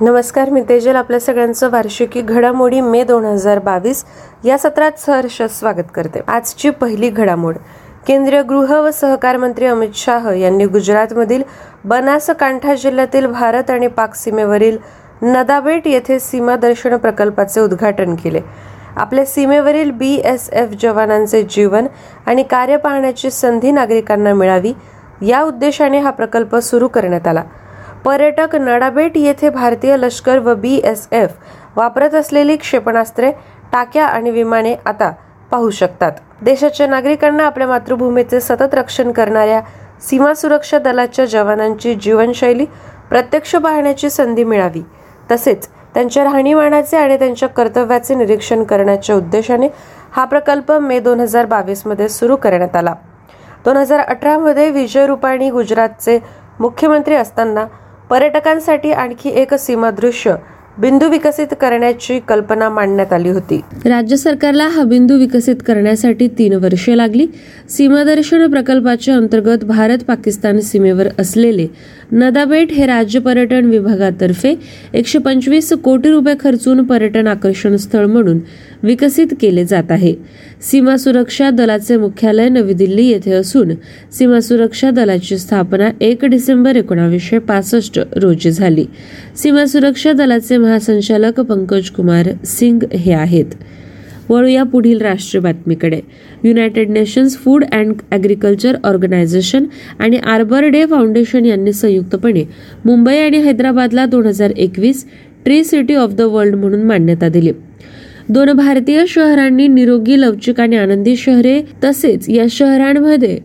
नमस्कार 0.00 0.50
मी 0.50 0.60
तेजल. 0.68 0.96
आपल्या 0.96 1.18
सगळ्यांचं 1.20 1.70
वार्षिकी 1.70 2.20
घडामोडी 2.20 2.80
मे 2.80 3.02
दोन 3.04 3.24
हजार 3.24 3.58
बावीस 3.58 4.04
या 4.44 4.58
सत्रात 4.58 4.98
सहर्ष 4.98 5.42
स्वागत 5.42 5.90
करते. 5.94 6.20
आजची 6.28 6.70
पहिली 6.70 7.08
घडामोड. 7.08 7.56
केंद्रीय 8.06 8.42
गृह 8.42 8.74
व 8.80 8.90
सहकार 8.90 9.36
मंत्री 9.36 9.66
अमित 9.66 9.88
शाह 9.94 10.30
यांनी 10.38 10.66
गुजरातमधील 10.66 11.42
बनासकांठा 11.84 12.74
जिल्ह्यातील 12.74 13.26
भारत 13.26 13.70
आणि 13.70 13.86
पाक 13.86 14.14
सीमेवरील 14.14 14.78
नदाबेट 15.22 15.86
येथे 15.86 16.18
सीमा 16.18 16.56
दर्शन 16.56 16.96
प्रकल्पाचे 16.96 17.60
उद्घाटन 17.60 18.14
केले. 18.14 18.40
आपल्या 18.96 19.24
सीमेवरील 19.24 19.90
बी 19.90 20.14
एस 20.24 20.50
एफ 20.52 20.68
जवानांचे 20.82 21.42
जीवन 21.42 21.86
आणि 22.26 22.42
कार्य 22.42 22.76
पाहण्याची 22.76 23.30
संधी 23.30 23.70
नागरिकांना 23.70 24.34
मिळावी 24.34 24.72
या 25.22 25.42
उद्देशाने 25.42 25.98
हा 25.98 26.10
प्रकल्प 26.10 26.56
सुरू 26.56 26.88
करण्यात 26.88 27.26
आला. 27.26 27.42
पर्यटक 28.08 28.54
नडाबेट 28.56 29.16
येथे 29.16 29.48
भारतीय 29.50 29.96
लष्कर 29.96 30.38
व 30.38 30.54
बी 30.54 30.74
एस 30.84 31.06
एफ 31.12 31.30
वापरत 31.76 32.14
असलेली 32.14 32.56
क्षेपणास्त्रे 32.56 33.30
टाक्या 33.72 34.04
आणि 34.06 34.30
विमाने 34.30 34.74
आता 34.86 35.10
पाहू 35.50 35.70
शकतात. 35.70 36.12
देशाच्या 36.42 36.86
नागरिकांना 36.86 37.46
आपल्या 37.46 37.66
मातृभूमीचे 37.66 38.40
सतत 38.40 38.74
रक्षण 38.74 39.10
करणाऱ्या 39.12 39.60
सीमा 40.00 40.32
सुरक्षा 40.34 40.78
दलाच्या 40.78 41.24
जवानांची 41.24 41.94
जीवनशैली 41.94 42.64
प्रत्यक्ष 43.10 43.54
पाहण्याची 43.56 44.10
संधी 44.10 44.44
मिळावी. 44.44 44.82
तसेच 45.30 45.68
त्यांच्या 45.94 46.24
राहणीमानाचे 46.24 46.96
आणि 46.96 47.18
त्यांच्या 47.18 47.48
कर्तव्याचे 47.48 48.14
निरीक्षण 48.14 48.62
करण्याच्या 48.64 49.16
उद्देशाने 49.16 49.68
हा 50.12 50.24
प्रकल्प 50.24 50.72
मे 50.72 50.98
दोन 51.00 51.20
हजार 51.20 51.46
बावीसमध्ये 51.46 52.08
सुरू 52.08 52.36
करण्यात 52.36 52.76
आला. 52.76 52.94
दोन 53.64 53.76
हजार 53.76 54.00
अठरा 54.00 54.38
मध्ये 54.38 54.70
विजय 54.70 55.06
रुपाणी 55.06 55.50
गुजरातचे 55.50 56.18
मुख्यमंत्री 56.60 57.14
असताना 57.14 57.66
पर्यटकांसाठी 58.10 58.92
आणखी 58.92 59.30
एक 59.30 59.54
सीमादृश्य. 59.54 60.34
बिंदू 60.80 61.08
विकसित 61.08 61.46
करण्याची 61.60 62.18
कल्पना 62.28 62.68
मांडण्यात 62.68 63.12
आली 63.12 63.28
होती. 63.28 63.60
राज्य 63.84 64.16
सरकारला 64.16 64.66
हा 64.66 64.82
बिंदू 64.84 65.16
विकसित 65.18 65.56
करण्यासाठी 65.66 66.28
तीन 66.28 66.52
वर्षे 66.52 66.96
लागली. 66.96 67.26
सीमादर्शन 67.68 68.50
प्रकल्पाच्या 68.50 69.16
अंतर्गत 69.16 69.64
भारत 69.64 69.98
पाकिस्तान 70.06 70.60
सीमेवर 70.60 71.08
असलेले 71.18 71.66
नदाबेट 72.12 72.72
हे 72.72 72.86
राज्य 72.86 73.20
पर्यटन 73.20 73.64
विभागातर्फे 73.64 74.54
एकशे 74.94 75.18
पंचवीस 75.18 75.72
कोटी 75.72 76.10
रुपये 76.10 76.34
खर्चून 76.40 76.82
पर्यटन 76.84 77.26
आकर्षण 77.26 77.76
स्थळ 77.76 78.06
म्हणून 78.06 78.38
विकसित 78.82 79.26
केले 79.40 79.64
जात 79.64 79.90
आहे. 79.90 80.14
सीमा 80.62 80.96
सुरक्षा 80.96 81.50
दलाचे 81.50 81.96
मुख्यालय 81.96 82.48
नवी 82.48 82.72
दिल्ली 82.72 83.06
येथे 83.06 83.32
असून 83.32 83.68
सीमा 84.12 84.40
सुरक्षा 84.40 84.90
दलाची 84.90 85.38
स्थापना 85.38 85.88
एक 86.00 86.24
डिसेंबर 86.24 86.76
एकोणावीसशे 86.76 87.38
पासष्ट 87.38 88.00
रोजी 88.16 88.50
झाली. 88.50 88.84
सीमा 89.36 89.66
सुरक्षा 89.66 90.12
दलाचे 90.12 90.56
महासंचालक 90.68 91.40
पंकज 91.40 91.90
कुमार 91.90 92.28
सिंग 92.46 92.82
हे 92.94 93.12
आहेत. 93.12 93.54
वळूया 94.28 94.62
पुढील 94.62 95.00
राष्ट्रीय 95.00 95.40
बातमीकडे. 95.42 96.00
United 96.44 96.90
Nations 96.90 97.36
food 97.36 97.64
and 97.72 97.92
agriculture 98.10 98.76
organization 98.84 99.66
आणि 99.98 100.16
आर्बर 100.32 100.64
डे 100.64 100.84
फाउंडेशन 100.86 101.44
यांनी 101.44 101.72
संयुक्तपणे 101.72 102.44
मुंबई 102.84 103.16
आणि 103.18 103.38
हैदराबादला 103.42 104.04
दोन 104.06 104.26
हजार 104.26 104.50
एकवीस 104.56 105.04
tree 105.44 105.62
city 105.64 105.94
of 105.94 106.14
the 106.14 106.20
world 106.20 106.54
म्हणून 106.54 106.82
मान्यता 106.82 107.28
दिली. 107.28 107.52
दोन 108.28 108.52
भारतीय 108.52 109.04
शहरांनी 109.08 109.68
निरोगी 109.68 110.20
लवचिक 110.20 110.60
आणि 110.60 110.76
आनंदी 110.76 111.16
शहरे 111.16 111.60
तसेच 111.84 112.28
या 112.30 112.44
शहरांमध्ये 112.50 113.38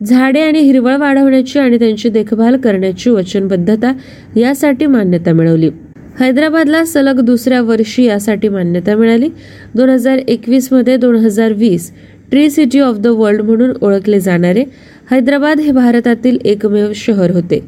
झाडे 0.00 0.40
आणि 0.40 0.60
हिरवळ 0.60 0.96
वाढवण्याची 0.96 1.58
आणि 1.58 1.78
त्यांची 1.78 2.08
देखभाल 2.08 2.56
करण्याची 2.56 3.10
वचनबद्धता 3.10 3.92
यासाठी 4.36 4.86
मान्यता 4.86 5.32
मिळवली. 5.32 5.70
हैदराबादला 6.20 6.84
सलग 6.84 7.20
दुसऱ्या 7.24 7.60
वर्षी 7.62 8.04
यासाठी 8.04 8.48
मान्यता 8.48 8.94
मिळाली. 8.96 9.28
दोन 9.74 9.88
हजार 9.88 10.18
एकवीसमध्ये 10.18 10.96
दोन 10.96 11.16
हजार 11.16 11.52
वीस 11.58 11.90
tree 12.30 12.48
city 12.50 12.80
of 12.80 12.96
the 13.00 13.06
world 13.06 13.42
म्हणून 13.42 13.70
ओळखले 13.80 14.20
जाणारे 14.20 14.64
हैदराबाद 15.10 15.60
हे 15.60 15.72
भारतातील 15.72 16.38
एकमेव 16.44 16.92
शहर 16.94 17.30
होते. 17.30 17.58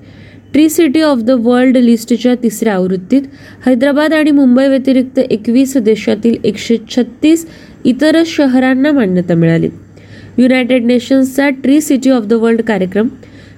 Tree 0.53 0.69
city 0.69 1.01
of 1.01 1.19
the 1.19 1.31
world 1.41 1.77
लिस्टच्या 1.77 2.35
तिसऱ्या 2.43 2.75
आवृत्तीत 2.75 3.23
हैदराबाद 3.67 4.15
आणि 4.15 4.31
मुंबई 4.31 4.67
व्यतिरिक्त 4.69 5.19
एकवीस 5.21 5.77
देशातील 5.77 6.37
एकशे 6.45 6.77
छत्तीस 6.91 7.47
इतर 7.85 8.23
शहरांना 8.27 8.93
मान्यता 8.93 9.35
मिळाली. 9.35 9.69
United 10.39 10.85
नेशन्सचा 10.87 11.49
tree 11.63 11.81
city 11.81 12.11
of 12.11 12.27
the 12.27 12.33
world 12.33 12.63
कार्यक्रम 12.63 13.09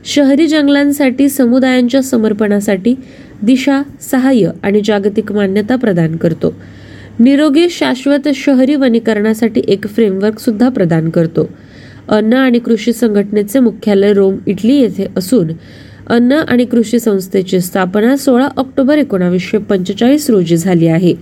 शहरी 0.05 0.47
जंगलांसाठी 0.47 1.29
समुदायांच्या 1.29 2.03
समर्पणासाठी 2.03 2.95
दिशा 3.43 3.83
सहाय्य 4.01 4.51
आणि 4.63 4.81
जागतिक 4.85 5.33
मान्यता 5.33 5.77
प्रदान 5.77 6.17
करतो. 6.17 6.55
निरोगी 7.21 7.69
शाश्वत 7.71 8.29
शहरी 8.35 8.75
वनीकरणासाठी 8.75 9.63
एक 9.69 9.87
फ्रेमवर्क 9.87 10.39
सुद्धा 10.39 10.69
प्रदान 10.69 11.11
करतो. 11.11 11.49
अन्न 12.09 12.33
आणि 12.33 12.59
कृषी 12.59 12.93
संघटनेचे 12.93 13.59
मुख्यालय 13.59 14.13
रोम 14.13 14.37
इटली 14.47 14.75
येथे 14.75 15.07
असून 15.17 15.49
अन्न 16.07 16.33
आणि 16.33 16.65
कृषी 16.65 16.99
संस्थेची 16.99 17.61
स्थापना 17.61 18.17
सोळा 18.17 18.49
ऑक्टोबर 18.57 18.99
एकोणावीसशे 18.99 19.59
पंचेचाळीस 19.59 20.31
रोजी 20.31 20.57
झाली 20.57 20.87
आहे. 20.87 21.15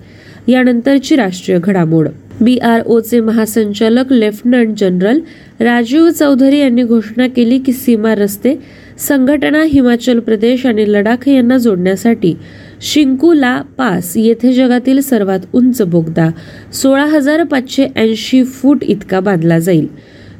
यानंतरची 0.49 1.17
राष्ट्रीय 1.17 1.59
घडामोड. 1.63 2.09
बी 2.41 2.59
आर 2.59 2.83
ओचे 2.87 3.21
महासंचालक 3.21 4.13
लेफ्टनंट 4.13 4.79
जनरल 4.79 5.21
राजीव 5.61 6.11
चौधरी 6.11 6.59
यांनी 6.59 6.83
घोषणा 6.83 7.29
केली 7.29 7.59
की 7.59 7.73
सीमा 7.73 8.15
रस्ते 8.15 8.55
संघटना 9.01 9.63
हिमाचल 9.63 10.19
प्रदेश 10.19 10.67
आणि 10.67 10.85
लडाख 10.89 11.29
यांना 11.29 11.59
जोडण्यासाठी 11.59 12.35
शिंकुला 12.81 13.61
पास 13.79 14.17
येथे 14.17 14.53
जगातील 14.53 15.01
सर्वात 15.01 15.41
उंच 15.53 15.83
बोगदा 15.83 16.29
सोळा 16.73 17.05
हजार 17.05 17.45
पाचशे 17.45 17.87
ऐंशी 17.97 18.45
फूट 18.45 18.85
इतका 18.85 19.21
बांधला 19.21 19.59
जाईल. 19.59 19.87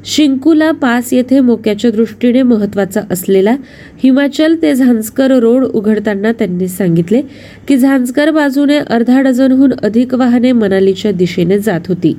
शिंकुला 0.05 0.71
पास 0.71 1.13
येथे 1.13 1.39
मोक्याच्या 1.39 1.91
दृष्टीने 1.91 2.41
महत्त्वाचा 2.41 3.01
असलेला 3.09 3.55
हिमाचल 4.03 4.55
ते 4.61 4.73
झांस्कर 4.75 5.31
रोड 5.31 5.63
उघडताना 5.63 6.31
त्यांनी 6.31 6.67
सांगितले 6.67 7.21
की 7.67 7.77
झांस्कर 7.77 8.31
बाजूने 8.31 8.77
अर्धा 8.77 9.21
डझनहून 9.21 9.73
अधिक 9.83 10.13
वाहने 10.13 10.51
मनालीच्या 10.51 11.11
दिशेने 11.11 11.59
जात 11.59 11.87
होती. 11.87 12.13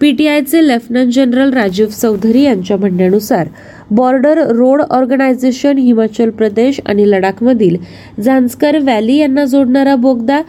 पीटीआयचे 0.00 0.66
लेफ्टनंट 0.68 1.12
जनरल 1.12 1.52
राजीव 1.52 1.86
चौधरी 1.86 2.42
यांच्या 2.42 2.76
म्हणण्यानुसार 2.76 3.48
border 3.90 4.38
road 4.46 4.82
organisation 4.90 5.78
Himachal 5.78 6.30
Pradesh 6.30 6.80
आणि 6.86 7.10
लडाखमधील 7.10 7.76
झांस्कर 8.22 8.78
व्हॅली 8.78 9.16
यांना 9.16 9.44
जोडणारा 9.44 9.94
बोगदा 9.96 10.40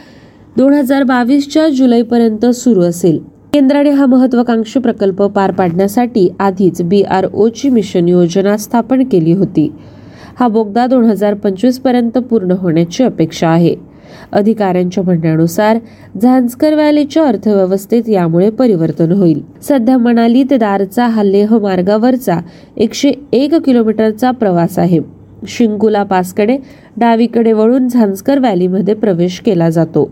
दोन 0.57 0.73
हजार 0.73 1.03
बावीसच्या 1.03 1.67
जुलैपर्यंत 1.69 2.45
सुरू 2.45 2.81
असेल. 2.81 3.17
केंद्राने 3.53 3.89
हा 3.89 4.05
महत्वाकांक्षी 4.05 4.79
प्रकल्प 4.79 5.21
पार 5.23 5.51
पाडण्यासाठी 5.51 6.27
आधीच 6.39 6.81
बी 6.81 7.01
आर 7.01 7.25
ओची 7.33 7.69
मिशन 7.69 8.07
योजना 8.07 8.57
स्थापन 8.57 9.03
केली 9.03 9.33
होती. 9.33 9.71
हा 10.39 10.47
बोगदा 10.47 10.87
दोन 10.87 11.05
हजार 11.05 11.33
पंचवीसपर्यंत 11.33 12.17
पूर्ण 12.17 12.51
होण्याची 12.51 13.03
अपेक्षा 13.03 13.49
आहे. 13.49 13.75
अधिकाऱ्यांच्या 14.31 15.03
म्हणण्यानुसार 15.03 15.77
झांस्कर 16.21 16.73
व्हॅलीच्या 16.73 17.23
अर्थव्यवस्थेत 17.23 18.09
यामुळे 18.09 18.49
परिवर्तन 18.49 19.11
होईल. 19.11 19.41
सध्या 19.61 19.97
मनाली 19.97 20.43
ते 20.43 20.57
दारचा 20.57 21.07
हा 21.07 21.23
लेह 21.23 21.57
मार्गावरचा 21.57 22.39
एकशे 22.77 23.11
एक 23.31 23.55
किलोमीटरचा 23.55 24.31
प्रवास 24.31 24.79
आहे. 24.79 24.99
शिंकुला 25.47 26.03
पासकडे 26.03 26.57
डावीकडे 26.97 27.53
वळून 27.53 27.87
झांस्कर 27.87 28.39
व्हॅलीमध्ये 28.39 28.93
प्रवेश 28.93 29.39
केला 29.39 29.69
जातो. 29.69 30.11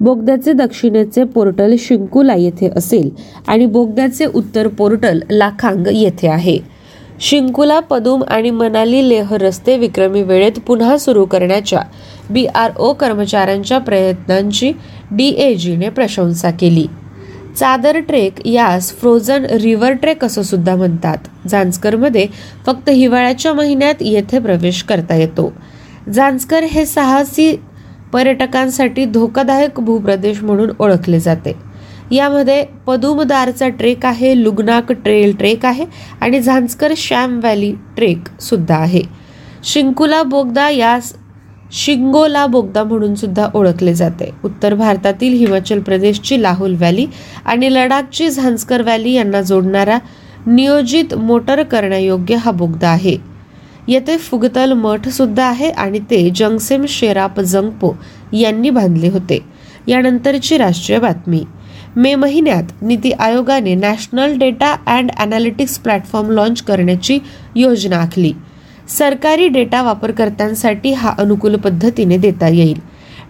बोगद्याचे 0.00 0.52
दक्षिणेचे 0.52 1.24
पोर्टल 1.24 1.74
शिंकुला 1.78 2.34
येथे 2.34 2.68
असेल 2.76 3.10
आणि 3.48 3.66
बोगद्याचे 3.66 4.26
उत्तर 4.34 4.68
पोर्टल 4.68 5.20
लाखांग 5.30 5.86
येथे 5.92 6.28
आहे. 6.28 6.75
शिंकुला 7.20 7.80
पदुम 7.80 8.22
आणि 8.22 8.50
मनाली 8.50 9.08
लेह 9.08 9.34
रस्ते 9.34 9.78
विक्रमी 9.78 10.22
वेळेत 10.22 10.52
पुन्हा 10.66 10.98
सुरू 10.98 11.24
करण्याच्या 11.24 11.80
बी 12.30 12.46
आर 12.46 12.70
ओ 12.78 12.92
कर्मचाऱ्यांच्या 12.92 13.78
प्रयत्नांची 13.78 14.72
डी 15.10 15.28
ए 15.28 15.54
जीने 15.54 15.88
प्रशंसा 15.88 16.50
केली. 16.50 16.86
चादर 17.58 17.98
ट्रेक 17.98 18.46
यास 18.46 18.92
फ्रोझन 18.92 19.44
रिव्हर 19.44 19.92
ट्रेक 19.92 20.24
असं 20.24 20.42
सुद्धा 20.42 20.76
म्हणतात. 20.76 21.18
जांजकरमध्ये 21.48 22.26
फक्त 22.66 22.90
हिवाळ्याच्या 22.90 23.52
महिन्यात 23.52 23.94
येथे 24.00 24.38
प्रवेश 24.38 24.82
करता 24.82 25.14
येतो. 25.14 25.52
जांजकर 26.12 26.62
हे 26.62 26.86
साहसी 26.86 27.56
पर्यटकांसाठी 28.12 29.04
धोकादायक 29.04 29.80
भूप्रदेश 29.80 30.42
म्हणून 30.42 30.70
ओळखले 30.78 31.20
जाते. 31.20 31.65
यामध्ये 32.12 32.64
पदुमदारचा 32.86 33.68
ट्रेक 33.68 34.06
आहे 34.06 34.42
लुगनाक 34.42 34.92
ट्रेल 34.92 35.36
ट्रेक 35.36 35.66
आहे 35.66 35.84
आणि 36.20 36.40
झांस्कर 36.40 36.92
शॅम 36.96 37.38
व्हॅली 37.38 37.72
ट्रेक 37.96 38.40
सुद्धा 38.40 38.76
आहे. 38.76 39.02
शिंकुला 39.64 40.22
बोगदा 40.22 40.68
यास 40.70 41.12
शिंगोला 41.72 42.46
बोगदा 42.46 42.84
म्हणून 42.84 43.14
सुद्धा 43.14 43.48
ओळखले 43.54 43.94
जाते. 43.94 44.30
उत्तर 44.44 44.74
भारतातील 44.74 45.32
हिमाचल 45.32 45.80
प्रदेशची 45.80 46.42
लाहोल 46.42 46.74
व्हॅली 46.74 47.06
आणि 47.44 47.74
लडाखची 47.74 48.28
झांस्कर 48.30 48.82
व्हॅली 48.82 49.12
यांना 49.12 49.40
जोडणारा 49.40 49.98
नियोजित 50.46 51.14
मोटर 51.14 51.62
करण्यायोग्य 51.62 52.34
हा 52.34 52.50
बोगदा 52.50 52.88
आहे. 52.88 53.16
येथे 53.88 54.16
फुगतल 54.16 54.72
मठ 54.72 55.08
सुद्धा 55.08 55.44
आहे 55.44 55.70
आणि 55.70 55.98
ते 55.98 56.30
जंगसेम 56.30 56.84
शेराप 56.88 57.40
जंगपो 57.40 57.92
यांनी 58.32 58.70
बांधले 58.70 59.08
होते. 59.08 59.40
यानंतरची 59.88 60.56
राष्ट्रीय 60.56 60.98
बातमी. 60.98 61.44
मे 61.96 62.14
महिन्यात 62.14 62.62
नीती 62.82 63.12
आयोगाने 63.12 63.74
national 63.74 64.38
data 64.38 64.76
and 64.86 65.10
analytics 65.18 65.78
platform 65.78 66.30
launch 66.30 66.62
करण्याची 66.62 67.18
योजना 67.54 67.96
आखली. 67.96 68.32
सरकारी 68.88 69.48
डेटा 69.48 69.82
वापरकर्त्यांसाठी 69.82 70.92
हा 70.92 71.14
अनुकूल 71.18 71.56
पद्धतीने 71.56 72.16
देता 72.16 72.48
येईल. 72.48 72.78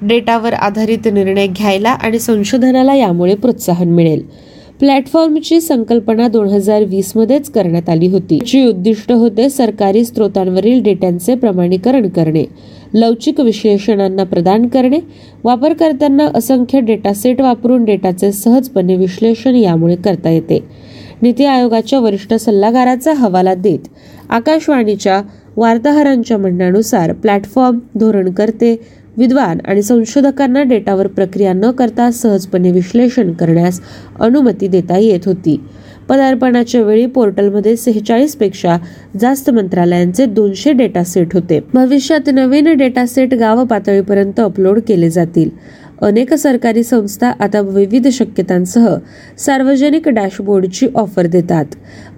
डेटावर 0.03 0.55
आधारित 0.55 1.09
निर्णय 1.13 1.47
घ्यायला 1.47 1.91
आणि 1.91 2.19
संशोधनाला 2.19 2.95
यामुळे 2.95 3.35
प्रोत्साहन 3.35 3.89
मिळेल. 3.89 4.27
प्लॅटफॉर्मची 4.81 5.61
संकल्पना 5.61 6.27
दोन 6.29 6.49
हजार 6.49 6.83
वीस 6.85 7.13
मध्येच 7.17 7.49
करण्यात 7.51 7.89
आली 7.89 8.07
होती. 8.07 8.39
जी 8.47 8.67
उद्दिष्ट 8.67 9.13
होते 9.13 9.49
सरकारी 9.51 10.05
स्रोतांवरील 10.05 10.83
डेट्यांचे 10.83 11.35
प्रमाणीकरण 11.35 12.09
करणे 12.09 12.45
लवचिक 12.95 13.41
विश्लेषणांना 13.41 14.25
प्रदान 14.25 14.67
करणे 14.69 14.99
वापरकर्त्यांना 15.45 16.27
असंख्य 16.35 16.81
डेटा 16.81 17.13
सेट 17.13 17.41
वापरून 17.41 17.85
डेटाचे 17.85 18.31
सहजपणे 18.33 18.97
विश्लेषण 18.97 19.55
यामुळे 19.55 19.97
करता 19.97 20.31
येते. 20.31 20.63
नीती 21.23 21.45
आयोगाच्या 21.45 21.99
वरिष्ठ 21.99 22.35
सल्लागाराचा 22.35 23.13
हवाला 23.13 23.55
देत 23.55 23.89
आकाशवाणीच्या 24.31 25.21
वार्ताहरांच्या 25.57 26.39
म्हणण्यानुसार 26.39 27.13
प्लॅटफॉर्म 27.13 27.79
धोरणकर्ते 27.99 28.75
विद्वान 29.17 29.59
आणि 29.65 29.83
संशोधकांना 29.83 30.63
डेटावर 30.63 31.07
प्रक्रिया 31.07 31.53
न 31.53 31.71
करता 31.71 32.11
सहजपणे 32.11 32.71
विश्लेषण 32.71 33.33
करण्यास 33.33 33.81
अनुमती 34.21 34.69
देता 34.69 34.99
येत 34.99 35.21
होती. 35.27 35.61
पदार्पणाच्या 36.09 36.83
वेळी 36.83 37.07
पोर्टलमध्ये 37.07 37.77
सेहेचाळीसपेक्षा 37.77 38.77
जास्त 39.21 39.51
मंत्रालयांचे 39.51 40.27
दोनशे 40.27 40.73
डेटा 40.73 41.05
सेट 41.05 41.35
होते. 41.35 41.61
भविष्यात 41.75 42.31
नवीन 42.33 42.73
डेटा 42.73 43.07
सेट 43.07 43.35
गाव 43.35 43.65
पातळीपर्यंत 43.65 44.41
अपलोड 44.41 44.81
केले 44.89 45.11
जातील. 45.11 45.51
अनेक 46.03 46.33
सरकारी 46.35 46.83
संस्था 46.83 47.29
आता 47.41 47.61
विविध 47.61 48.09
शक्यतांसह 48.09 48.87
सार्वजनिक 49.39 50.09
डॅशबोर्डची 50.09 50.87
ऑफर 50.95 51.27
देतात. 51.27 51.65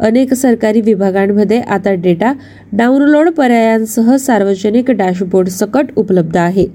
अनेक 0.00 0.32
सरकारी 0.34 0.80
विभागांमध्ये 0.80 1.60
आता 1.60 1.92
डेटा 1.94 2.32
डाउनलोड 2.72 3.28
पर्यायांसह 3.28 4.16
सार्वजनिक 4.16 4.90
डॅशबोर्ड 4.90 5.48
सकट 5.48 5.92
उपलब्ध 5.96 6.36
आहे. 6.36 6.66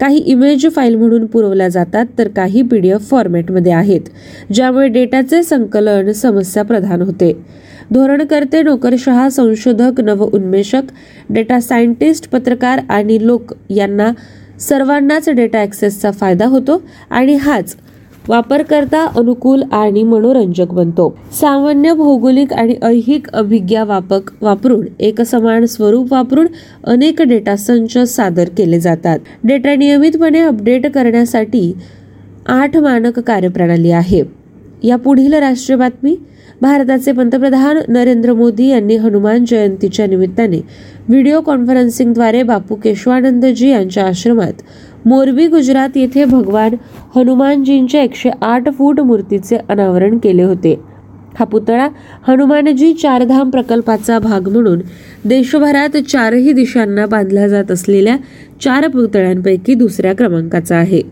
काही 0.00 0.18
इमेज 0.18 0.66
फाईल 0.76 0.96
म्हणून 0.96 1.26
पुरवल्या 1.26 1.68
जातात 1.68 2.06
तर 2.18 2.28
काही 2.28 2.62
पीडीएफ 2.62 3.08
फॉर्मॅटमध्ये 3.10 3.72
आहेत 3.72 4.08
ज्यामुळे 4.54 4.88
डेटाचे 4.88 5.42
संकलन 5.42 6.10
समस्या 6.12 6.62
प्रधान 6.62 7.02
होते. 7.02 7.32
धोरणकर्ते 7.92 8.62
नोकरशहा 8.62 9.28
संशोधक 9.30 10.00
नवउन्मेषक 10.00 10.82
डेटा 11.30 11.60
सायंटिस्ट 11.60 12.28
पत्रकार 12.30 12.80
आणि 12.88 13.18
लोक 13.26 13.52
यांना 13.70 14.10
सर्वांनाच 14.60 15.28
डेटा 15.28 15.58
ॲक्सेसचा 15.58 16.10
फायदा 16.10 16.46
होतो 16.46 16.82
आणि 17.10 17.34
हाच 17.34 17.76
वापरकर्ता 18.28 19.04
अनुकूल 19.16 19.62
आणि 19.72 20.02
मनोरंजक 20.02 20.72
बनतो. 20.72 21.18
सामान्य 21.40 21.92
भौगोलिक 21.92 22.52
आणि 22.52 22.74
ऐहिक 22.82 23.28
अभिज्ञा 23.28 23.84
वापक 23.84 24.32
वापरून 24.40 24.86
एक 25.00 25.20
समान 25.22 25.64
स्वरूप 25.64 26.12
वापरून 26.12 26.46
अनेक 26.84 27.22
डेटा 27.22 27.56
संच 27.56 27.98
सादर 27.98 28.48
केले 28.58 28.80
जातात. 28.80 29.18
डेटा 29.44 29.74
नियमितपणे 29.74 30.40
अपडेट 30.40 30.86
करण्यासाठी 30.86 31.72
आठ 32.46 32.76
मानक 32.76 33.18
कार्यप्रणाली 33.18 33.90
आहे. 33.90 34.22
या 34.82 34.96
पुढील 34.96 35.34
राष्ट्रीय 35.34 35.78
बातमी 35.78 36.16
भारताचे 36.62 37.12
पंतप्रधान 37.12 37.78
नरेंद्र 37.88 38.32
मोदी 38.34 38.66
यांनी 38.66 38.96
हनुमान 38.96 39.44
जयंतीच्या 39.44 40.06
निमित्ताने 40.06 40.60
व्हिडिओ 41.08 41.40
कॉन्फरन्सिंगद्वारे 41.40 42.42
बापू 42.42 42.74
केशवानंदजी 42.74 43.68
यांच्या 43.68 44.04
आश्रमात 44.04 44.62
मोरबी 45.06 45.46
गुजरात 45.46 45.96
येथे 45.96 46.24
भगवान 46.24 46.74
हनुमानजींच्या 47.14 48.02
एकशे 48.02 48.30
आठ 48.42 48.68
फूट 48.78 49.00
मूर्तीचे 49.00 49.56
अनावरण 49.68 50.18
केले 50.18 50.42
होते. 50.42 50.74
हा 51.38 51.44
पुतळा 51.44 51.88
हनुमानजी 52.28 52.92
चारधाम 52.94 53.50
प्रकल्पाचा 53.50 54.18
भाग 54.18 54.48
म्हणून 54.48 54.80
देशभरात 55.24 55.96
चारही 56.08 56.52
दिशांना 56.52 57.06
बांधला 57.06 57.46
जात 57.48 57.70
असलेल्या 57.70 58.16
चार 58.60 58.88
पुतळ्यांपैकी 58.88 59.74
दुसऱ्या 59.74 60.14
क्रमांकाचा 60.14 60.76
आहे. 60.76 61.02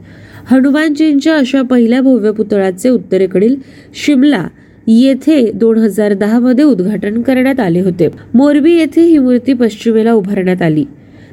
हनुमानजींच्या 0.51 1.37
अशा 1.37 1.63
पहिल्या 1.63 2.01
भव्य 2.01 2.31
पुतळ्याचे 2.31 2.89
उत्तरेकडील 2.89 3.55
शिमला 3.95 4.47
येथे 4.87 5.53
दोन 5.53 5.79
हजार 5.79 6.13
दहा 6.13 6.39
मध्ये 6.39 6.65
उद्घाटन 6.65 7.23
करण्यात 7.23 7.61
आले 7.61 7.81
होते. 7.81 8.09
मोरबी 8.35 8.73
येथे 8.73 9.01
ही 9.01 9.19
मूर्ती 9.19 9.53
पश्चिमेला 9.53 10.13
उभारण्यात 10.13 10.63
आली. 10.63 10.85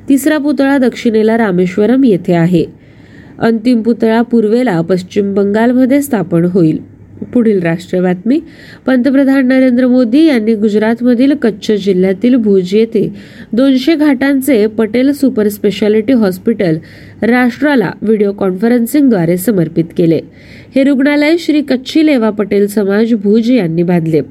तिसरा 0.10 0.38
पुतळा 0.38 0.78
दक्षिणेला 0.78 1.38
रामेश्वरम 1.38 2.04
येथे 2.04 2.34
आहे. 2.34 2.66
अंतिम 3.40 3.82
पुतळा 3.82 4.22
पूर्वेला 4.22 4.82
पश्चिम 4.82 5.34
बंगालमध्ये 5.34 6.02
स्थापन 6.02 6.46
होईल. 6.46 6.91
पुढील 7.34 7.60
राष्ट्रीय 7.60 8.02
बातमी. 8.02 8.40
पंतप्रधान 8.86 9.48
नरेंद्र 9.48 9.88
मोदी 9.88 10.26
यांनी 10.26 10.56
गुजरातमधील 10.56 11.34
कच्छ 11.34 11.72
जिल्ह्यातील 11.72 12.36
भुज 12.36 12.76
येथे 12.76 13.14
दोनशे 13.54 13.96
घाटांचे 13.96 14.68
पटेल 14.68 15.12
सुपर 15.12 15.48
स्पेशालिटी 15.48 16.14
हॉस्पिटल 16.14 16.78
राष्ट्राला 17.22 17.92
व्हिडिओ 18.02 18.32
कॉन्फरन्सिंगद्वारे 18.32 19.38
समर्पित 19.38 19.86
केले. 19.98 20.20
हे 20.76 20.84
रुग्णालय 20.84 21.38
श्री 21.38 21.62
कच्छी 21.62 22.06
लेवा 22.06 22.30
पटेल 22.30 22.68
समाज 22.68 23.14
भुज 23.14 23.52
यांनी 23.52 23.84
बांधले. 23.84 24.22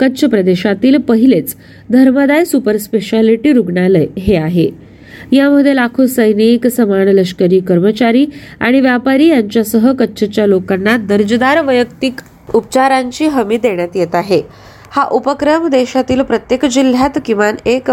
कच्छ 0.00 0.24
प्रदेशातील 0.24 0.96
पहिलेच 0.96 1.54
धर्मदाय 1.90 2.44
सुपर 2.44 2.76
स्पेशालिटी 2.76 3.52
रुग्णालय 3.52 4.06
हे 4.18 4.36
आहे. 4.36 4.89
यामध्ये 5.32 5.76
लाखो 5.76 6.06
सैनिक 6.06 6.66
समान 6.66 7.08
लष्करी 7.08 7.60
कर्मचारी 7.60 8.26
आणि 8.60 8.80
व्यापारी 8.80 9.26
यांच्यासह 9.26 9.92
कच्छच्या 9.92 10.46
लोकांना 10.46 10.96
दर्जेदार 10.96 11.64
वैयक्तिक 11.64 12.14
उपचारांची 12.54 13.26
हमी 13.26 13.56
देण्यात 13.56 13.88
येत 13.94 14.14
आहे. 14.14 14.42
हा 14.90 15.04
उपक्रम 15.04 15.68
देशातील 15.68 16.22
प्रत्येक 16.22 16.64
जिल्ह्यात 16.64 17.18
किमान 17.24 17.54
एक 17.66 17.90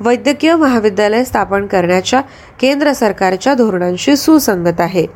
वैद्यकीय 0.00 0.54
महाविद्यालय 0.56 1.24
स्थापन 1.24 1.66
करण्याच्या 1.66 2.20
केंद्र 2.60 2.92
सरकारच्या 2.92 3.54
धोरणांशी 3.54 4.16
सुसंगत 4.16 4.80
आहे. 4.80 5.06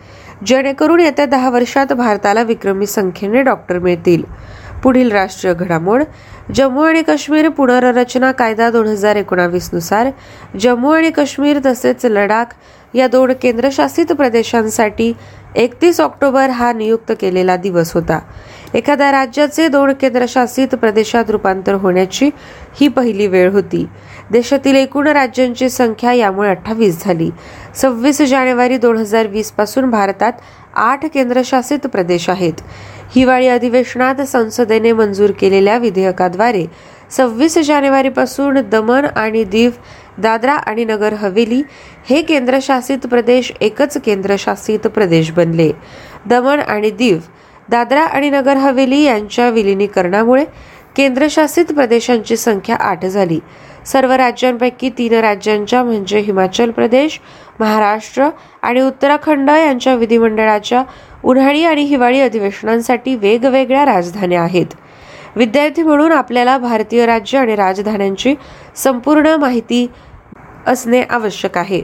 जेणेकरून 0.46 1.00
येत्या 1.00 1.26
दहा 1.26 1.50
वर्षात 1.50 1.92
भारताला 1.92 2.42
विक्रमी 2.42 2.86
संख्येने 2.86 3.42
डॉक्टर 3.42 3.78
मिळतील. 3.78 4.22
पुढील 4.82 5.12
राष्ट्रीय 5.12 5.54
घडामोड 5.54 6.02
जम्मू 6.54 6.82
आणि 6.82 7.02
काश्मीर 7.02 7.48
पुनर्रचना 7.48 8.32
कायदा 8.32 8.70
दोन 8.70 8.86
हजार 8.86 9.16
एकोणावीसनुसार 9.16 10.10
जम्मू 10.60 10.90
आणि 10.90 11.10
काश्मीर 11.10 11.58
तसेच 11.66 12.06
लडाख 12.06 12.54
या 12.94 13.08
दोन 13.08 13.32
केंद्रशासित 13.42 14.12
प्रदेशांसाठी 14.12 15.12
एकतीस 15.56 16.00
ऑक्टोबर 16.00 16.50
हा 16.50 16.72
नियुक्त 16.72 17.12
केलेला 17.20 17.56
दिवस 17.56 17.92
होता. 17.94 18.18
एखाद्या 18.74 19.10
राज्याचे 19.12 19.68
दोन 19.68 19.92
केंद्रशासित 19.92 20.68
प्रदेशात 20.68 21.30
रूपांतर 21.30 21.74
होण्याची 21.74 22.30
ही 22.80 22.88
पहिली 22.88 23.26
वेळ 23.26 23.50
होती. 23.50 23.86
देशातील 24.30 24.76
एकूण 24.76 25.06
राज्यांची 25.06 25.70
संख्या 25.70 26.12
यामुळे 26.12 26.50
अठ्ठावीस 26.50 27.04
झाली. 27.04 27.30
सव्वीस 27.74 28.22
जानेवारी 28.22 28.78
दोन 28.78 28.96
हजार 28.96 29.26
वीसपासून 29.26 29.90
भारतात 29.90 30.32
आठ 30.74 31.06
केंद्रशासित 31.06 31.86
प्रदेश 31.86 32.30
आहेत. 32.30 32.52
हिवाळी 33.14 33.46
अधिवेशनात 33.48 34.20
संसदेने 34.22 34.92
मंजूर 34.92 35.30
केलेल्या 35.30 35.76
विधेयकाद्वारे 35.78 36.64
सव्वीस 37.10 37.58
जानेवारीपासून 37.58 38.58
दमन 38.70 39.04
आणि 39.16 39.44
दीव 39.44 39.70
दादरा 40.18 40.52
आणि 40.52 40.84
नगर 40.84 41.12
हवेली 41.12 41.62
हे 42.08 42.22
केंद्रशासित 42.22 43.06
प्रदेश 43.06 43.52
एकच 43.60 43.96
केंद्रशासित 43.96 44.86
प्रदेश 44.86 45.30
बनले. 45.30 45.70
दमन 46.26 46.60
आणि 46.60 46.90
दीव 46.90 47.18
दादरा 47.68 48.02
आणि 48.02 48.30
नगर 48.30 48.56
हवेली 48.56 49.02
यांच्या 49.02 49.48
विलिनीकरणामुळे 49.50 50.44
केंद्रशासित 50.96 51.64
प्रदेशांची 51.64 52.36
संख्या 52.36 52.76
आठ 52.76 53.04
झाली. 53.06 53.38
सर्व 53.86 54.12
राज्यांपैकी 54.12 54.88
तीन 54.98 55.12
राज्यांच्या 55.14 55.82
म्हणजे 55.84 56.18
हिमाचल 56.18 56.70
प्रदेश 56.70 57.18
महाराष्ट्र 57.60 58.28
आणि 58.62 58.80
उत्तराखंड 58.80 59.50
यांच्या 59.50 59.94
विधिमंडळाच्या 59.94 60.82
उन्हाळी 61.24 61.64
आणि 61.64 61.82
हिवाळी 61.82 62.20
अधिवेशनांसाठी 62.20 63.14
वेगवेगळ्या 63.16 63.84
राजधान्या 63.84 64.42
आहेत. 64.42 64.66
विद्यार्थी 65.36 65.82
म्हणून 65.82 66.12
आपल्याला 66.12 66.56
भारतीय 66.58 67.06
राज्य 67.06 67.38
आणि 67.38 67.56
राजधान्यांची 67.56 68.34
संपूर्ण 68.76 69.34
माहिती 69.40 69.86
असणे 70.66 71.02
आवश्यक 71.02 71.58
आहे 71.58 71.82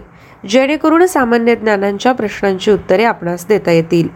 जेणेकरून 0.49 1.07
सामान्य 1.07 1.55
ज्ञानांच्या 1.55 2.13
प्रश्नांची 2.13 2.71
उत्तरे 2.71 3.05
आपणास 3.05 3.47
देता 3.47 3.73
येतील. 3.73 4.09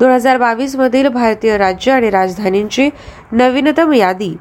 दोन 0.00 0.10
हजार 0.10 0.38
बावीस 0.38 0.76
मधील 0.76 1.08
भारतीय 1.08 1.56
राज्य 1.58 1.92
आणि 1.92 2.10
राजधानींची 2.10 2.88
नवीनतम 3.32 3.92
यादी 3.92 4.34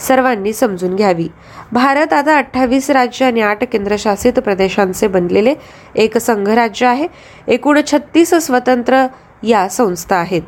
सर्वांनी 0.00 0.52
समजून 0.52 0.94
घ्यावी. 0.96 1.28
भारत 1.72 2.12
आता 2.12 2.36
अठ्ठावीस 2.38 2.90
राज्य 2.90 3.26
आणि 3.26 3.40
आठ 3.40 3.64
केंद्रशासित 3.64 4.32
प्रदेशांचे 4.32 5.06
बनलेले 5.06 5.54
एक 5.94 6.18
संघराज्य 6.18 6.86
आहे. 6.86 7.06
एकूण 7.48 7.80
छत्तीस 7.86 8.34
स्वतंत्र 8.34 9.06
या 9.42 9.68
संस्था 9.68 10.16
आहेत. 10.16 10.42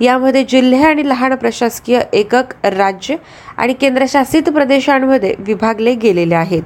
यामध्ये 0.00 0.44
जिल्हे 0.44 0.84
आणि 0.84 1.08
लहान 1.08 1.34
प्रशासकीय 1.34 2.00
एकक 2.12 2.44
राज्य 2.64 3.16
आणि 3.56 3.72
केंद्रशासित 3.72 4.42
प्रदेशांमध्ये 4.42 5.34
विभागले 5.38 5.94
गेलेले 5.94 6.34
आहेत. 6.34 6.62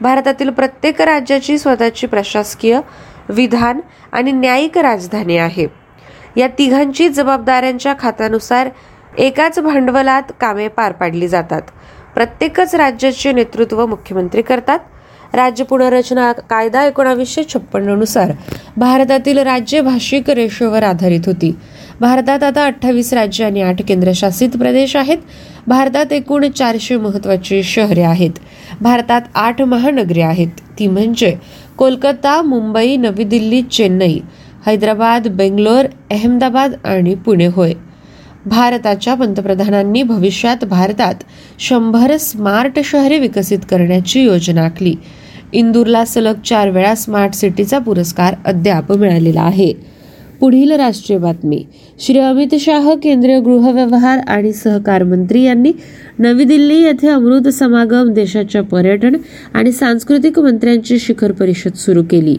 भारतातील 0.00 0.50
प्रत्येक 0.50 1.00
राज्याची 1.00 1.58
स्वतःची 1.58 2.06
प्रशासकीय 2.06 2.80
विधान 3.28 3.80
आणि 4.12 4.32
न्यायिक 4.32 4.78
राजधानी 4.78 5.36
आहे. 5.36 5.66
या 6.36 6.48
तिघांची 6.48 7.08
जबाबदाऱ्यांच्या 7.08 7.94
खात्यानुसार 7.98 8.68
एकाच 9.18 9.58
भांडवलात 9.58 10.22
कामे 10.40 10.68
पार 10.68 10.92
पाडली 10.92 11.28
जातात. 11.28 11.62
प्रत्येकच 12.14 12.74
राज्याचे 12.74 13.32
नेतृत्व 13.32 13.86
मुख्यमंत्री 13.86 14.42
करतात. 14.42 14.78
राज्य 15.34 15.64
पुनर्रचना 15.64 16.32
कायदा 16.32 16.86
एकोणावीसशे 16.86 17.42
छप्पन्ननुसार 17.54 18.32
भारतातील 18.76 19.38
राज्य 19.38 19.80
भाषिक 19.80 20.30
रेषेवर 20.30 20.82
आधारित 20.82 21.20
होती. 21.26 21.56
भारतात 22.00 22.42
आता 22.42 22.64
अठ्ठावीस 22.64 23.12
राज्य 23.12 23.44
आणि 23.44 23.62
आठ 23.62 23.82
केंद्रशासित 23.82 24.48
प्रदेश 24.48 24.96
आहेत. 24.96 25.18
भारतात 25.66 26.12
एकूण 26.12 26.50
चारशे 26.50 26.96
महत्वाची 26.96 27.62
शहरे 27.62 28.02
आहेत. 28.02 28.30
भारतात 28.80 29.20
आठ 29.34 29.62
महानगरे 29.62 30.22
आहेत. 30.22 30.48
ती 30.78 30.86
म्हणजे 30.86 31.36
कोलकाता 31.76 32.42
मुंबई 32.42 32.96
नवी 32.96 33.24
दिल्ली 33.24 33.62
चेन्नई 33.62 34.20
हैदराबाद 34.66 35.28
बेंगलोर 35.28 35.84
अहमदाबाद 36.10 36.74
आणि 36.84 37.14
पुणे 37.14 37.46
होय. 37.46 37.72
भारताच्या 38.46 39.14
पंतप्रधानांनी 39.14 40.02
भविष्यात 40.02 40.64
भारतात 40.64 41.14
शंभर 41.58 42.16
स्मार्ट 42.16 42.80
शहरे 42.84 43.18
विकसित 43.18 43.58
करण्याची 43.70 44.20
योजना 44.20 44.64
आखली. 44.64 44.94
इंदूरला 45.52 46.04
सलग 46.04 46.34
चार 46.44 46.70
वेळा 46.70 46.94
स्मार्ट 46.94 47.34
सिटीचा 47.34 47.78
पुरस्कार 47.78 48.34
अद्याप 48.44 48.92
मिळालेला 48.92 49.42
आहे. 49.42 49.96
पुढील 50.40 50.72
राष्ट्रीय 50.72 51.18
बातमी. 51.18 51.64
श्री 52.00 52.18
अमित 52.18 52.54
शाह 52.60 52.94
केंद्रीय 52.94 53.40
गृहव्यवहार 53.40 54.18
आणि 54.18 54.52
सहकार 54.52 55.02
मंत्री 55.02 55.42
यांनी 55.42 55.72
नवी 56.18 56.44
दिल्ली 56.44 56.82
येथे 56.82 57.08
अमृत 57.08 57.48
समागम 57.48 58.12
देशाच्या 58.12 58.62
पर्यटन 58.62 59.16
आणि 59.54 59.72
सांस्कृतिक 59.72 60.38
मंत्र्यांची 60.38 60.98
शिखर 60.98 61.32
परिषद 61.32 61.74
सुरू 61.74 62.02
केली. 62.02 62.36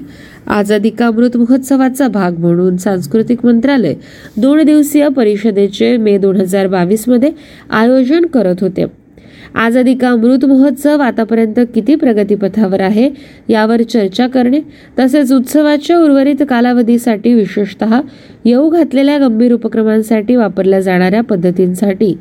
आझादी 0.47 0.89
का 0.89 1.07
अमृत 1.07 1.37
महोत्सवाचा 1.37 2.07
भाग 2.07 2.37
म्हणून 2.37 2.77
सांस्कृतिक 2.77 3.45
मंत्रालय 3.45 3.93
दोन 4.37 4.63
दिवसीय 4.63 5.09
परिषदेचे 5.09 5.97
मे 5.97 6.17
दोन 6.17 6.35
हजार 6.35 6.67
बावीसमध्ये 6.67 7.31
आयोजन 7.69 8.25
करत 8.25 8.55
होते. 8.61 9.06
आझादी 9.55 9.93
का 9.93 10.09
अमृत 10.09 10.45
महोत्सव 10.45 11.01
आतापर्यंत 11.01 11.59
किती 11.75 11.95
प्रगतीपथावर 11.95 12.81
आहे 12.81 13.09
यावर 13.49 13.81
चर्चा 13.81 14.27
करणे 14.27 14.59
तसेच 14.99 15.33
उत्सवाच्या 15.33 15.97
उर्वरित 15.97 16.43
कालावधीसाठी 16.49 17.33
विशेषतः 17.33 18.01
येऊ 18.45 18.69
घातलेल्या 18.69 19.17
गंभीर 19.17 19.53
उपक्रमांसाठी 19.53 20.35
वापरल्या 20.35 20.79
जाणाऱ्या 20.79 21.21
पद्धतींसाठी 21.21 22.17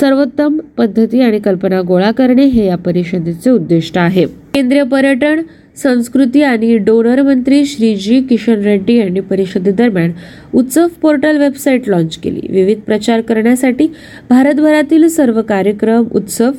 सर्वोत्तम 0.00 0.58
पद्धती 0.78 1.20
आणि 1.20 1.38
कल्पना 1.38 1.80
गोळा 1.80 2.10
करणे 2.10 2.44
हे 2.44 2.66
या 2.66 2.76
परिषदेचे 2.76 3.50
उद्दिष्ट 3.50 3.98
आहे. 3.98 4.26
केंद्रीय 4.54 4.82
पर्यटन 4.82 5.42
संस्कृती 5.82 6.42
आणि 6.42 6.76
डोनर 6.78 7.22
मंत्री 7.22 7.64
श्री 7.64 7.94
जी 7.94 8.20
किशन 8.20 8.60
रेड्डी 8.62 8.94
यांनी 8.94 9.20
परिषदेदरम्यान 9.20 10.12
उत्सव 10.54 10.86
पोर्टल 11.02 11.36
वेबसाईट 11.36 11.88
लॉन्च 11.88 12.16
केली. 12.16 12.40
विविध 12.50 12.78
प्रचार 12.78 13.20
करण्यासाठी 13.20 13.86
भारतभरातील 14.30 15.08
सर्व 15.08 15.40
कार्यक्रम 15.42 16.04
उत्सव 16.14 16.50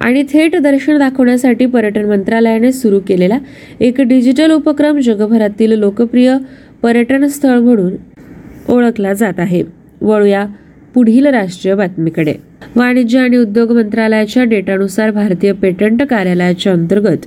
आणि 0.00 0.22
थेट 0.22 0.56
दर्शन 0.56 0.98
दाखवण्यासाठी 0.98 1.66
पर्यटन 1.66 2.04
मंत्रालयाने 2.04 2.72
सुरू 2.72 3.00
केलेला 3.00 3.38
एक 3.80 4.00
डिजिटल 4.00 4.50
उपक्रम 4.50 4.98
जगभरातील 4.98 5.72
लोकप्रिय 5.72 6.36
पर्यटन 6.82 7.26
स्थळ 7.26 7.58
म्हणून 7.58 7.92
ओळखला 8.68 9.12
जात 9.12 9.38
आहे. 9.38 9.62
वळूया 10.00 10.46
पुढील 10.94 11.26
राष्ट्रीय 11.26 11.74
बातमीकडे. 11.74 12.34
वाणिज्य 12.76 13.18
आणि 13.18 13.36
उद्योग 13.36 13.70
मंत्रालयाच्या 13.72 14.44
डेटानुसार 14.44 15.10
भारतीय 15.10 15.52
पेटंट 15.52 16.02
कार्यालयाच्या 16.02 16.72
अंतर्गत 16.72 17.26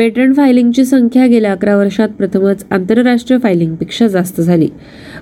पेटंट 0.00 0.34
फायलिंगची 0.36 0.84
संख्या 0.84 1.26
गेल्या 1.26 1.50
अकरा 1.52 1.76
वर्षात 1.76 2.08
प्रथमच 2.18 2.64
आंतरराष्ट्रीय 2.70 3.38
फायलिंगपेक्षा 3.38 4.06
जास्त 4.08 4.40
झाली. 4.40 4.68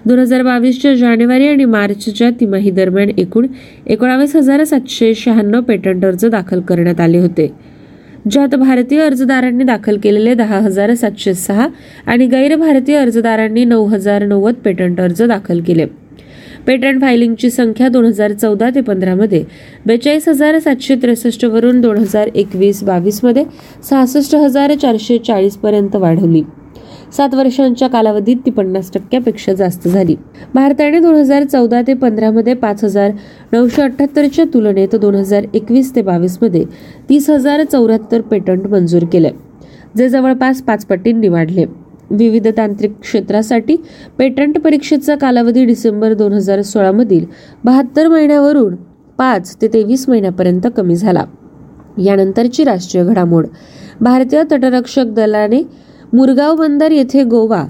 दोन 0.06 0.18
हजार 0.18 0.42
बावीसच्या 0.42 0.94
जानेवारी 0.94 1.46
आणि 1.48 1.64
मार्चच्या 1.64 2.28
तिमाही 2.40 2.70
दरम्यान 2.70 3.10
एकूण 3.18 3.46
एकोणावीस 3.86 4.36
हजार 4.36 4.64
सातशे 4.64 5.12
शहाण्णव 5.14 5.60
पेटंट 5.60 6.04
अर्ज 6.04 6.24
दाखल 6.26 6.60
करण्यात 6.60 7.00
आले 7.00 7.18
होते 7.18 7.50
ज्यात 8.30 8.54
भारतीय 8.54 9.00
अर्जदारांनी 9.00 9.64
दाखल 9.64 9.98
केलेले 10.02 10.34
दहा 10.34 10.58
हजार 10.58 10.94
सातशे 10.94 11.34
सहा 11.34 11.68
आणि 12.06 12.26
गैर 12.26 12.56
भारतीय 12.56 12.96
अर्जदारांनी 12.96 13.64
नऊ 13.64 13.86
हजार 13.86 14.26
नव्वद 14.26 14.54
पेटंट 14.64 15.00
अर्ज 15.00 15.22
दाखल 15.22 15.60
केले. 15.60 15.86
पेटंट 16.68 17.00
फायलिंगची 17.00 17.48
संख्या 17.50 17.88
दोन 17.88 18.04
हजार 18.04 18.32
चौदा 18.32 18.68
ते 18.74 18.80
पंधरामध्ये 18.80 19.42
बेचाळीस 19.86 20.28
हजार 20.28 20.58
सातशे 20.58 20.94
त्रेसष्ट 21.02 21.44
वरून 21.44 21.80
दोन 21.80 21.98
हजार 21.98 22.28
एकवीस 22.34 22.82
बावीसमध्ये 22.84 23.44
सहासष्ट 23.82 24.34
हजार 24.34 24.74
चारशे 24.74 25.16
चाळीसपर्यंत 25.18 25.96
वाढवली. 25.96 26.42
सात 27.12 27.34
वर्षांच्या 27.34 27.88
कालावधीत 27.88 28.36
ती 28.46 28.50
पन्नास 28.50 28.90
टक्क्यापेक्षा 28.94 29.52
जास्त 29.52 29.88
झाली. 29.88 30.16
भारताने 30.54 31.00
दोन 31.00 31.14
हजार 31.14 31.44
चौदा 31.44 31.82
ते 31.86 31.94
पंधरामध्ये 31.94 32.54
पाच 32.54 32.84
हजार 32.84 33.10
नऊशे 33.52 33.82
अठ्ठ्याहत्तरच्या 33.82 34.44
तुलनेत 34.54 34.96
दोन 34.96 35.14
हजार 35.14 35.44
एकवीस 35.54 35.94
ते 35.96 36.02
बावीसमध्ये 36.02 36.64
तीस 37.08 37.30
हजार 37.30 37.64
चौऱ्याहत्तर 37.64 38.20
पेटंट 38.20 38.66
मंजूर 38.66 39.04
केले 39.12 39.30
जे 39.96 40.08
जवळपास 40.08 40.62
पाच 40.62 40.86
पटींनी 40.86 41.28
वाढले. 41.28 41.64
विविध 42.10 42.48
तांत्रिक 42.56 42.92
क्षेत्रासाठी 43.00 43.76
पेटंट 44.18 44.58
परीक्षेचा 44.58 45.14
कालावधी 45.16 45.64
डिसेंबर 45.64 46.12
दोन 46.12 46.32
हजार 46.32 46.62
सोळामधील 46.62 47.24
बहात्तर 47.64 48.08
महिन्यावरून 48.08 48.74
पाच 49.18 49.56
ते 49.62 49.68
तेवीस 49.68 50.08
महिन्यापर्यंत 50.08 50.66
कमी 50.76 50.96
झाला. 50.96 51.24
यानंतरची 51.98 52.64
राष्ट्रीय 52.64 53.04
घडामोड. 53.04 53.46
भारतीय 54.00 54.42
तटरक्षक 54.52 55.06
दलाने 55.06 55.62
मुरगाव 56.12 56.54
बंदर 56.56 56.90
येथे 56.90 57.22
गोवा 57.24 57.64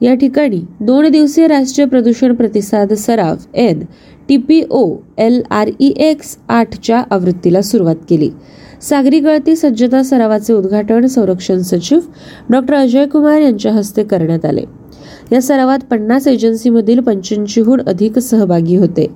या 0.00 0.14
ठिकाणी 0.14 0.60
दोन 0.80 1.08
दिवसीय 1.10 1.46
राष्ट्रीय 1.46 1.86
प्रदूषण 1.88 2.34
प्रतिसाद 2.34 2.92
सराव 2.92 3.36
N 3.54 3.84
T 4.28 4.36
P 4.36 4.62
O 4.70 4.84
L 5.18 5.40
R 5.50 5.70
E 5.80 5.92
X 5.96 6.36
आठच्या 6.48 7.02
आवृत्तीला 7.10 7.62
सुरुवात 7.62 7.96
केली. 8.08 8.30
सागरी 8.82 9.20
गळती 9.20 9.56
सज्जता 9.56 10.02
सरावाचे 10.02 10.52
उद्घाटन 10.52 11.06
संरक्षण 11.06 11.58
सचिव 11.58 11.98
डॉक्टर 12.50 12.74
अजय 12.74 13.06
कुमार 13.06 13.40
यांच्या 13.40 13.72
हस्ते 13.72 14.04
करण्यात 14.04 14.44
आले. 14.44 14.62
या 15.32 15.42
सरावात 15.42 15.78
पन्नास 15.90 16.28
एजन्सीमधील 16.28 17.00
पंच्याऐंशीहून 17.00 17.80
अधिक 17.80 18.18
सहभागी 18.18 18.76
होते. 18.76 19.06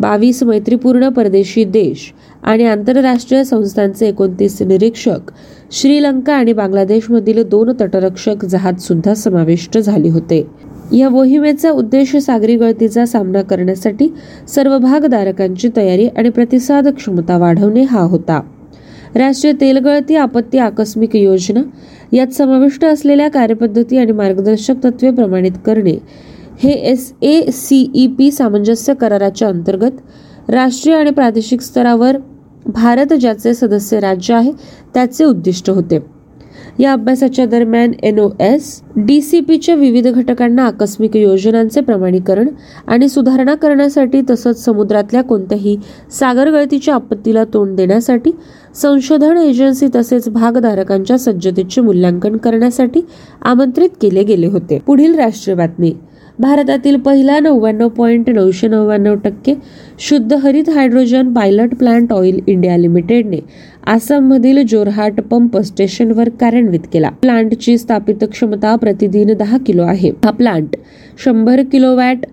बावीस 0.00 0.42
मैत्रीपूर्ण 0.42 1.08
परदेशी 1.08 1.64
देश 1.64 2.12
आणि 2.42 2.64
आंतरराष्ट्रीय 2.64 3.44
संस्थांचे 3.44 4.08
एकोणतीस 4.08 4.62
निरीक्षक 4.62 5.32
श्रीलंका 5.72 6.34
आणि 6.34 6.52
बांगलादेशमधील 6.52 7.42
दोन 7.42 7.72
तटरक्षक 7.80 8.44
जहाज 8.44 8.80
सुद्धा 8.80 9.14
समाविष्ट 9.14 9.78
झाले 9.78 10.08
होते. 10.08 10.46
या 10.92 11.08
मोहिमेचा 11.08 11.70
उद्देश 11.70 12.16
सागरी 12.16 12.56
गळतीचा 12.56 13.06
सामना 13.06 13.42
करण्यासाठी 13.42 14.14
सर्व 14.48 14.78
भागधारकांची 14.78 15.68
तयारी 15.76 16.08
आणि 16.08 16.28
प्रतिसाद 16.28 16.88
क्षमता 16.88 17.38
वाढवणे 17.38 17.82
हा 17.82 18.00
होता. 18.00 18.40
राष्ट्रीय 19.16 19.52
तेलगळती 19.60 20.16
आपत्ती 20.16 20.58
आकस्मिक 20.58 21.16
योजना 21.16 21.60
यात 22.12 22.26
समाविष्ट 22.26 22.84
असलेल्या 22.84 23.28
कार्यपद्धती 23.30 23.98
आणि 23.98 24.12
मार्गदर्शक 24.12 24.74
तत्वे 24.84 25.10
प्रमाणित 25.10 25.52
करणे. 25.66 25.98
हे 26.58 26.70
S 26.70 27.12
A 27.22 27.50
C 27.50 27.90
E 27.94 28.06
P 28.06 28.30
सामंजस्य 28.30 28.94
कराराच्या 28.94 29.48
अंतर्गत 29.48 30.50
राष्ट्रीय 30.50 30.96
आणि 30.96 31.10
प्रादेशिक 31.10 31.60
स्तरावर 31.60 32.16
भारत 32.66 33.12
ज्याचे 33.12 33.54
सदस्य 33.54 34.00
राज्य 34.00 34.34
आहे 34.34 34.52
त्याचे 34.94 35.24
उद्दिष्ट 35.24 35.70
होते. 35.70 36.15
या 36.78 36.92
अभ्यासाच्या 36.92 37.46
दरम्यान 37.46 37.92
N 38.02 38.18
O 38.18 38.28
S 38.40 38.80
D 38.96 39.20
C 39.20 39.40
पीच्या 39.40 39.74
विविध 39.74 40.08
घटकांना 40.08 40.64
आकस्मिक 40.64 41.16
योजनांचे 41.16 41.80
प्रमाणीकरण 41.80 42.48
आणि 42.86 43.08
सुधारणा 43.08 43.54
करण्यासाठी 43.54 44.22
तसंच 44.30 44.64
समुद्रातल्या 44.64 45.22
कोणत्याही 45.22 45.76
सागर 46.10 46.50
गळतीच्या 46.50 46.94
आपत्तीला 46.94 47.44
तोंड 47.44 47.76
देण्यासाठी 47.76 48.30
संशोधन 48.74 49.36
एजन्सी 49.36 49.86
तसेच 49.94 50.28
भागधारकांच्या 50.28 51.18
सज्जतेचे 51.18 51.80
मूल्यांकन 51.80 52.36
करण्यासाठी 52.36 53.00
आमंत्रित 53.42 53.90
केले 54.02 54.22
गेले 54.22 54.46
होते. 54.46 54.78
पुढील 54.86 55.14
राष्ट्रीय 55.14 55.56
बातमी. 55.56 55.94
भारतातील 56.38 56.96
पहिला 57.00 57.38
नव्याण्णव 57.40 57.88
पॉईंट 57.88 58.28
नऊशे 58.30 58.68
नव्याण्णव 58.68 59.14
टक्के 59.24 59.54
शुद्ध 60.08 60.34
हरित 60.42 60.68
hydrogen 60.70 61.32
pilot 61.34 61.74
plant 61.74 62.12
oil 62.12 62.40
India 62.46 62.76
लिमिटेडने 62.76 63.38
आसाममधील 63.86 64.62
जोरहाट 64.68 65.20
पंप 65.30 65.56
स्टेशनवर 65.58 66.28
कार्यान्वित 66.40 66.80
केला. 66.92 67.10
प्लांटची 67.22 67.76
स्थापित 67.78 68.24
क्षमता 68.30 68.74
प्रतिदिन 68.76 69.32
दहा 69.38 69.58
किलो 69.66 69.82
आहे. 69.82 70.10
हा 70.24 70.30
प्लांट 70.30 70.76
शंभर 71.24 71.62
kilo 71.72 71.94
watt 71.96 72.26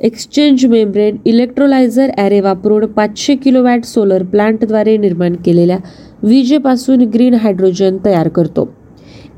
exchange 0.00 0.64
membrane 0.66 1.16
electrolyser 1.26 2.10
array 2.18 2.40
वापरून 2.40 2.86
पाचशे 2.92 3.34
किलो 3.34 3.62
वॅट 3.62 3.84
सोलर 3.84 4.22
प्लांटद्वारे 4.22 4.96
निर्माण 4.96 5.34
केलेल्या 5.44 5.76
विजेपासून 6.22 7.02
ग्रीन 7.14 7.34
हायड्रोजन 7.34 7.96
तयार 8.04 8.28
करतो. 8.28 8.68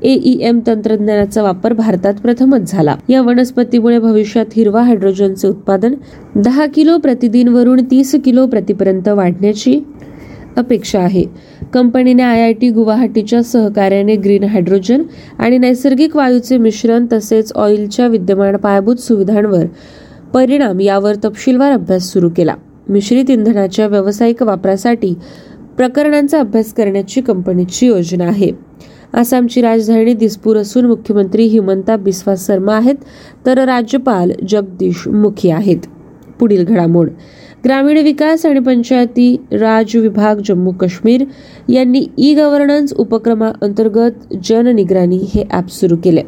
एईएम 0.03 0.59
तंत्रज्ञानाचा 0.67 1.43
वापर 1.43 1.73
भारतात 1.73 2.13
प्रथमच 2.13 2.71
झाला. 2.71 2.95
या 3.09 3.21
वनस्पतीमुळे 3.21 3.99
भविष्यात 3.99 4.45
हिरवा 4.55 4.81
हायड्रोजनचे 4.81 5.47
उत्पादन 5.47 5.93
दहा 6.35 6.65
किलो 6.65 6.97
प्रतिदिन 6.97 7.47
वरून 7.47 7.83
तीस 7.91 8.15
किलो 8.25 8.45
प्रतिपर्यंत 8.45 9.07
वाढण्याची 9.07 9.79
अपेक्षा 10.57 10.99
आहे. 10.99 11.23
कंपनीने 11.73 12.23
आय 12.23 12.41
आय 12.41 12.53
टी 12.53 12.69
गुवाहाटीच्या 12.69 13.43
सहकार्याने 13.43 14.15
ग्रीन 14.15 14.43
हायड्रोजन 14.43 15.03
आणि 15.39 15.57
नैसर्गिक 15.57 16.15
वायूचे 16.15 16.57
मिश्रण 16.57 17.05
तसेच 17.13 17.51
ऑइलच्या 17.55 18.07
विद्यमान 18.07 18.57
पायाभूत 18.57 18.95
सुविधांवर 18.95 19.65
परिणाम 20.33 20.79
यावर 20.79 21.15
तपशीलवार 21.15 21.71
अभ्यास 21.71 22.13
सुरू 22.13 22.29
केला. 22.29 22.53
मिश्रित 22.89 23.29
इंधनाच्या 23.29 23.87
व्यावसायिक 23.87 24.43
वापरासाठी 24.43 25.13
प्रकरणांचा 25.77 26.39
अभ्यास 26.39 26.73
करण्याची 26.73 27.21
कंपनीची 27.21 27.87
योजना 27.87 28.25
आहे. 28.25 28.51
आसामची 29.15 29.61
राजधानी 29.61 30.13
दिसपूर 30.13 30.57
असून 30.57 30.85
मुख्यमंत्री 30.85 31.43
हिमंता 31.43 31.95
बिस्वा 31.95 32.33
शर्मा 32.37 32.75
आहेत 32.75 32.95
तर 33.45 33.57
राज्यपाल 33.57 34.31
जगदीश 34.49 35.07
मुखी 35.07 35.49
आहेत. 35.49 35.77
पुढील 36.39 36.65
घडामोड. 36.65 37.09
ग्रामीण 37.65 37.97
विकास 37.97 38.45
आणि 38.45 38.59
पंचायती 38.59 39.35
राज 39.51 39.95
विभाग 39.95 40.41
जम्मू 40.45 40.71
काश्मीर 40.71 41.23
यांनी 41.69 42.05
ई 42.17 42.33
गव्हर्नन्स 42.33 42.93
उपक्रमाअंतर्गत 42.93 44.33
जननिगराणी 44.43 45.17
हे 45.33 45.43
ॲप 45.51 45.69
सुरू 45.69 45.95
केले. 45.95 46.21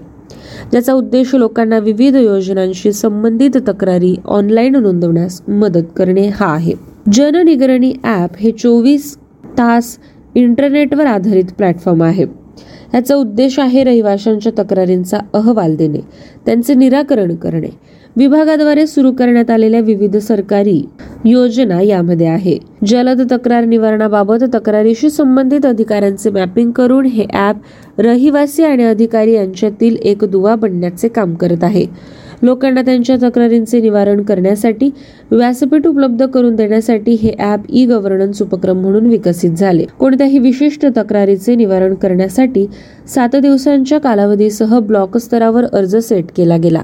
ज्याचा 0.72 0.94
उद्देश 0.94 1.36
लोकांना 1.36 1.78
विविध 1.78 2.16
योजनांशी 2.16 2.94
संबंधित 2.94 3.58
तक्रारी 3.68 4.16
ऑनलाईन 4.26 4.76
नोंदवण्यास 4.76 5.42
मदत 5.48 5.94
करणे 5.98 6.28
हा 6.28 6.54
आहे. 6.54 6.74
जननिगरणी 7.14 7.94
ॲप 8.04 8.38
हे 8.40 8.52
चोवीस 8.52 9.18
तास 9.58 9.98
इंटरनेटवर 10.36 11.06
आधारित 11.06 11.54
प्लॅटफॉर्म 11.58 12.04
आहे. 12.04 12.47
याचा 12.94 13.16
उद्देश 13.16 13.60
आहे 13.60 13.84
रहिवाशांच्या 13.84 14.52
तक्रारींचा 14.58 15.18
अहवाल 15.34 15.76
देणे 15.76 16.00
त्यांचे 16.46 16.74
निराकरण 16.74 17.36
करणे. 17.36 17.70
विभागाद्वारे 18.16 18.86
सुरू 18.88 19.12
करण्यात 19.12 19.50
आलेल्या 19.50 19.80
विविध 19.80 20.18
सरकारी 20.18 20.82
योजना 21.26 21.82
यामध्ये 21.82 22.28
आहे. 22.28 22.58
जलद 22.88 23.22
तक्रार 23.32 23.66
निवारणाबाबत 23.66 24.44
तक्रारीशी 24.54 25.10
संबंधित 25.10 25.66
अधिकाऱ्यांचे 25.66 26.30
मॅपिंग 26.30 26.72
करून 26.72 27.06
हे 27.06 27.26
ॲप 27.34 28.00
रहिवासी 28.00 28.64
आणि 28.64 28.84
अधिकारी 28.84 29.34
यांच्यातील 29.34 29.98
एक 30.04 30.26
दुवा 30.26 30.56
बनण्याचे 30.56 31.08
काम 31.08 31.36
करत 31.36 31.64
आहे. 31.64 31.86
लोकांना 32.42 32.82
त्यांच्या 32.82 33.16
तक्रारींचे 33.22 33.82
निवारण 33.82 34.22
करण्यासाठी 34.24 34.90
व्यासपीठ 35.32 35.88
उपलब्ध 35.88 36.26
करून 36.26 36.56
देण्यासाठी 36.56 37.14
हे 37.14 37.34
ॲप 37.40 37.62
ई 37.70 37.86
गव्हर्नन्स 37.86 38.42
उपक्रम 38.42 38.82
म्हणून 38.82 39.06
विकसित 39.06 39.52
झाले. 39.52 39.86
कोणत्याही 40.00 40.40
विशिष्ट 40.40 40.86
तक्रारीचे 40.98 41.56
निवारण 41.56 41.94
करण्यासाठी 41.94 42.66
सात 43.16 43.36
दिवसांच्या 43.36 44.00
कालावधीसह 44.00 44.80
ब्लॉक 44.80 45.18
स्तरावर 45.18 45.66
अर्ज 45.74 45.96
सेट 45.98 46.32
केला 46.38 46.58
गेला. 46.58 46.82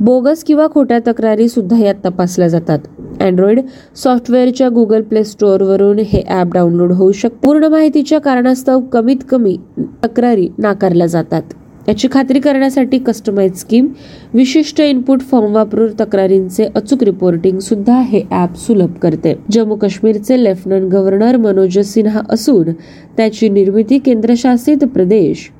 बोगस 0.00 0.42
किंवा 0.44 0.66
खोट्या 0.74 0.98
तक्रारी 1.06 1.48
सुद्धा 1.48 1.78
यात 1.78 1.94
तपासल्या 2.04 2.48
जातात. 2.48 2.78
अँड्रॉइड 3.20 3.60
सॉफ्टवेअरच्या 3.96 4.68
गुगल 4.68 5.02
प्ले 5.02 5.24
स्टोअरवरून 5.24 5.98
हे 5.98 6.22
ॲप 6.28 6.52
डाउनलोड 6.54 6.92
होऊ 6.92 7.12
शकते. 7.12 7.46
पूर्ण 7.46 7.64
माहितीच्या 7.64 8.20
कारणास्तव 8.20 8.80
कमीत 8.92 9.24
कमी 9.30 9.56
तक्रारी 10.04 10.48
नाकारल्या 10.58 11.06
जातात. 11.06 11.42
याची 11.88 12.08
खात्री 12.12 12.40
करण्यासाठी 12.40 12.98
कस्टमाइज 12.98 13.56
स्कीम 13.56 13.86
विशिष्ट 14.34 14.80
इनपुट 14.80 15.20
फॉर्म 15.20 15.54
वापरून 15.54 15.92
तक्रारींचे 16.00 16.64
अचूक 16.74 17.02
रिपोर्टिंग 17.02 17.58
सुद्धा 17.58 18.00
हे 18.00 18.22
ॲप 18.30 18.56
सुलभ 18.56 18.92
करते. 18.92 19.34
जम्मू 19.50 19.76
काश्मीरचे 19.76 20.44
लेफ्टनंट 20.44 20.92
गव्हर्नर 20.92 21.36
मनोज 21.36 21.78
सिन्हा 21.78 22.20
असून 22.30 22.72
त्याची 23.16 23.48
निर्मिती 23.48 23.98
केंद्रशासित 23.98 24.84
प्रदेश 24.84 25.50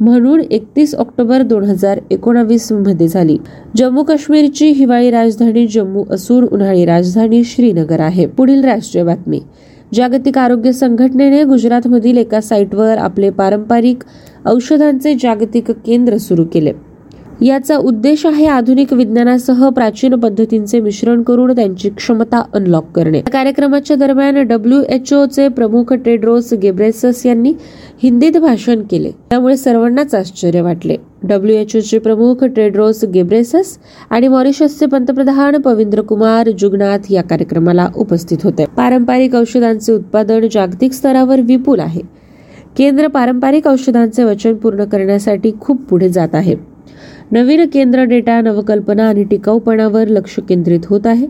म्हणून 0.00 0.40
एकतीस 0.50 0.94
ऑक्टोबर 0.94 1.42
दोन 1.42 1.64
हजार 1.64 2.00
एकोणावीसमध्ये 2.10 3.08
झाली. 3.08 3.36
जम्मू 3.76 4.02
काश्मीरची 4.02 4.70
हिवाळी 4.70 5.10
राजधानी 5.10 5.66
जम्मू 5.66 6.04
असून 6.10 6.44
उन्हाळी 6.44 6.84
राजधानी 6.84 7.44
श्रीनगर 7.44 8.00
आहे. 8.00 8.26
पुढील 8.26 8.64
राष्ट्रीय 8.64 9.04
बातमी. 9.04 9.40
जागतिक 9.94 10.38
आरोग्य 10.38 10.72
संघटनेने 10.72 11.42
गुजरातमधील 11.44 12.18
एका 12.18 12.40
साईटवर 12.40 12.98
आपले 12.98 13.30
पारंपरिक 13.30 14.04
औषधांचे 14.46 15.14
जागतिक 15.14 15.70
केंद्र 15.70 16.16
सुरू 16.16 16.44
केले. 16.44 16.72
याचा 17.42 17.76
उद्देश 17.76 18.26
आहे 18.26 18.46
आधुनिक 18.46 18.92
विज्ञानासह 18.92 19.68
प्राचीन 19.68 20.14
पद्धतींचे 20.14 20.80
मिश्रण 20.80 21.22
करून 21.22 21.50
त्यांची 21.50 21.90
क्षमता 21.90 22.42
अनलॉक 22.54 22.84
करणे. 22.94 23.18
या 23.18 23.30
कार्यक्रमाच्या 23.30 23.96
दरम्यान 23.96 24.42
डब्ल्यू 24.42 24.82
एच 24.88 25.12
ओचे 25.12 25.34
चे 25.34 25.48
प्रमुख 25.48 25.92
टेड्रोस 25.92 26.52
गेब्रेसस 26.52 27.26
यांनी 27.26 27.52
हिंदीत 28.02 28.36
भाषण 28.36 28.82
केले. 28.90 29.10
त्यामुळे 29.30 29.56
सर्वांनाच 29.56 30.14
आश्चर्य 30.14 30.60
वाटले. 30.60 30.96
डब्ल्यू 31.22 31.56
एच 31.56 31.66
ओचे 31.66 31.80
चे 31.80 31.98
प्रमुख 31.98 32.44
टेड्रोस 32.44 33.04
गेब्रेसस 33.04 33.78
आणि 34.10 34.28
मॉरिशसचे 34.28 34.86
पंतप्रधान 34.86 35.56
पविंद्र 35.56 36.00
कुमार 36.00 36.50
जुगनाथ 36.58 36.98
या 37.10 37.22
कार्यक्रमाला 37.22 37.88
उपस्थित 37.96 38.38
होते. 38.44 38.64
पारंपरिक 38.76 39.34
औषधांचे 39.34 39.92
उत्पादन 39.92 40.46
जागतिक 40.52 40.92
स्तरावर 40.92 41.40
विपुल 41.40 41.80
आहे. 41.80 42.00
केंद्र 42.78 43.06
पारंपरिक 43.06 43.66
औषधांचे 43.66 44.24
वचन 44.24 44.54
पूर्ण 44.54 44.84
करण्यासाठी 44.84 45.52
खूप 45.60 45.82
पुढे 45.82 46.08
जात 46.08 46.34
आहे. 46.34 46.71
नवीन 47.30 47.66
केंद्र 47.72 48.02
डेटा 48.02 48.40
नवकल्पना 48.40 49.08
आणि 49.08 49.24
टिकाऊपणावर 49.24 50.08
लक्ष 50.08 50.36
केंद्रित 50.48 50.80
होत 50.86 51.06
आहे. 51.06 51.26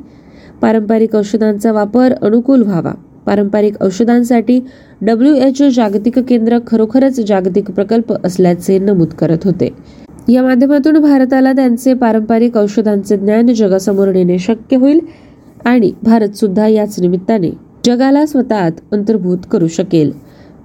पारंपरिक 0.62 1.14
औषधांचा 1.14 1.72
वापर 1.72 2.12
अनुकूल 2.12 2.62
व्हावा. 2.62 2.92
पारंपरिक 3.26 3.82
औषधांसाठी 3.82 4.60
डब्ल्यू 5.00 5.34
एच 5.34 5.62
ओ 5.62 5.68
जागतिक 5.68 6.18
केंद्र 6.18 6.58
खरोखरच 6.66 7.20
जागतिक 7.20 7.70
प्रकल्प 7.70 8.26
असल्याचे 8.26 8.78
नमूद 8.78 9.08
करत 9.08 9.38
होते. 9.44 9.68
या 10.28 10.42
माध्यमातून 10.42 10.98
भारताला 10.98 11.52
त्यांचे 11.52 11.94
पारंपरिक 11.94 12.56
औषधांचे 12.56 13.16
ज्ञान 13.16 13.46
जगासमोर 13.46 14.08
नेणे 14.08 14.38
शक्य 14.38 14.76
होईल 14.76 15.00
आणि 15.64 15.92
भारत 16.02 16.28
सुद्धा 16.28 16.66
याच 16.66 17.00
निमित्ताने 17.00 17.50
जगाला 17.84 18.26
स्वतःत 18.26 18.72
अंतर्भूत 18.92 19.38
करू 19.50 19.68
शकेल. 19.68 20.12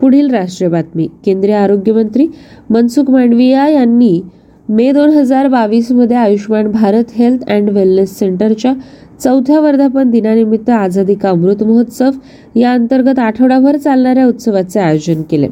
पुढील 0.01 0.29
राष्ट्रीय 0.29 0.69
बातमी. 0.69 1.07
केंद्रीय 1.25 1.55
आरोग्य 1.55 1.93
मंत्री 1.93 2.27
मनसुख 2.69 3.09
मांडविया 3.09 3.67
यांनी 3.67 4.21
मे 4.69 4.91
दोन 4.91 5.09
हजार 5.09 5.47
बावीसमध्ये 5.47 6.15
Ayushman 6.17 6.71
Bharat 6.71 7.11
health 7.15 7.43
and 7.49 7.69
wellness 7.69 8.17
सेंटरच्या 8.19 8.73
चौथ्या 9.23 9.59
वर्धापन 9.59 10.09
दिनानिमित्त 10.11 10.69
आझादी 10.69 11.13
का 11.15 11.29
अमृत 11.29 11.61
महोत्सव 11.63 12.11
या 12.55 12.71
अंतर्गत 12.73 13.19
आठवडाभर 13.19 13.77
चालणाऱ्या 13.77 14.25
उत्सवाचे 14.27 14.79
आयोजन 14.79 15.21
केले. 15.21 15.47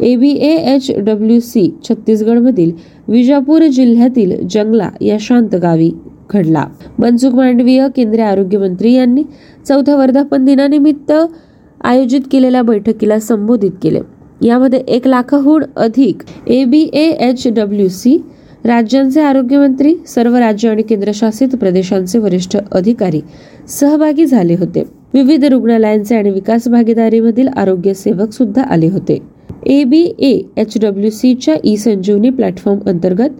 A 0.00 0.14
B 0.16 0.30
A 0.30 0.54
H 0.74 0.90
W 0.98 1.38
C 1.40 1.68
छत्तीसगडमधील 1.88 2.72
Bijapur 3.08 3.66
जिल्ह्यातील 3.66 4.34
जंगला 4.50 4.88
या 5.00 5.16
शांत 5.20 5.54
गावी 5.54 5.90
घडला. 6.30 6.64
मनसुख 6.98 7.34
मांडवीय 7.34 7.86
केंद्रीय 7.96 8.24
आरोग्य 8.24 8.58
मंत्री 8.58 8.92
यांनी 8.92 9.22
चौथ्या 9.68 9.96
वर्धापन 9.96 10.44
दिनानिमित्त 10.44 11.12
आयोजित 11.84 12.20
केलेल्या 12.32 12.62
बैठकीला 12.62 13.18
संबोधित 13.20 13.78
केले. 13.82 14.00
यामध्ये 14.42 14.78
एक 14.88 15.06
लाखाहून 15.06 15.62
अधिक 15.76 16.22
A 16.46 16.64
B 16.64 16.80
A 16.92 17.04
H 17.28 17.46
W 17.56 17.88
C 17.88 18.16
राज्यांचे 18.64 19.20
आरोग्यमंत्री 19.20 19.94
सर्व 20.06 20.36
राज्य 20.36 20.68
आणि 20.68 20.82
केंद्रशासित 20.82 21.56
प्रदेशांचे 21.60 22.18
वरिष्ठ 22.18 22.56
अधिकारी 22.56 23.20
सहभागी 23.68 24.26
झाले 24.26 24.54
होते. 24.54 24.82
विविध 25.14 25.44
रुग्णालयांचे 25.44 26.16
आणि 26.16 26.30
विकास 26.30 26.68
भागीदारीमधील 26.68 27.48
आरोग्य 27.48 27.94
सेवक 27.94 28.32
सुद्धा 28.32 28.62
आले 28.62 28.88
होते. 28.88 29.18
A 29.66 29.82
B 29.84 30.02
A 30.18 30.32
H 30.56 30.78
W 30.82 31.10
सीच्या 31.10 31.54
ई 31.64 31.76
संजीवनी 31.76 32.30
प्लॅटफॉर्म 32.30 32.78
अंतर्गत 32.86 33.38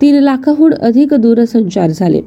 तीन 0.00 0.22
लाखाहून 0.22 0.74
अधिक 0.74 1.14
दूरसंचार 1.14 1.90
झाले. 1.90 2.20